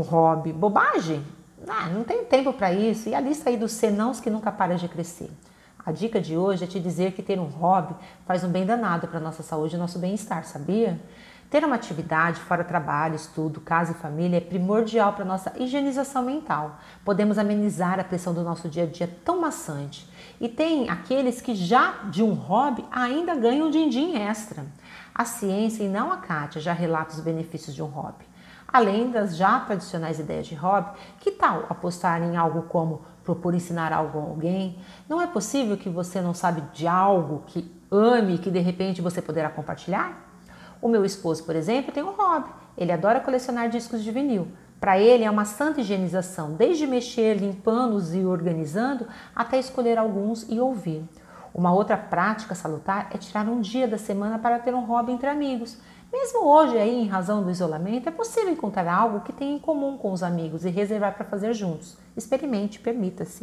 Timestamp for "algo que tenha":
58.92-59.54